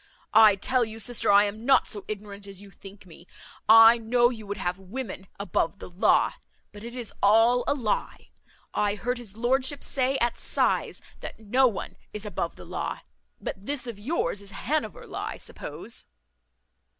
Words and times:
I 0.33 0.55
tell 0.55 0.83
you, 0.83 0.99
sister, 0.99 1.31
I 1.31 1.43
am 1.43 1.63
not 1.63 1.85
so 1.85 2.05
ignorant 2.07 2.47
as 2.47 2.59
you 2.59 2.71
think 2.71 3.05
me 3.05 3.27
I 3.69 3.99
know 3.99 4.31
you 4.31 4.47
would 4.47 4.57
have 4.57 4.79
women 4.79 5.27
above 5.39 5.77
the 5.77 5.91
law, 5.91 6.33
but 6.71 6.83
it 6.83 6.95
is 6.95 7.13
all 7.21 7.63
a 7.67 7.75
lye; 7.75 8.31
I 8.73 8.95
heard 8.95 9.19
his 9.19 9.37
lordship 9.37 9.83
say 9.83 10.17
at 10.17 10.39
size, 10.39 11.03
that 11.19 11.39
no 11.39 11.67
one 11.67 11.97
is 12.13 12.25
above 12.25 12.55
the 12.55 12.65
law. 12.65 13.01
But 13.39 13.67
this 13.67 13.85
of 13.85 13.99
yours 13.99 14.41
is 14.41 14.49
Hanover 14.49 15.05
law, 15.05 15.25
I 15.27 15.37
suppose." 15.37 16.05